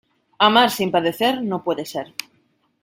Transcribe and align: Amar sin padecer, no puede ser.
Amar 0.45 0.71
sin 0.71 0.89
padecer, 0.91 1.43
no 1.43 1.63
puede 1.63 1.85
ser. 1.85 2.15